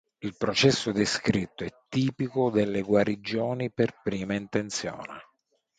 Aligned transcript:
Il 0.23 0.35
processo 0.35 0.91
descritto 0.91 1.63
è 1.63 1.69
tipico 1.87 2.49
delle 2.49 2.81
guarigioni 2.81 3.71
per 3.71 3.99
prima 4.01 4.33
intenzione. 4.33 5.21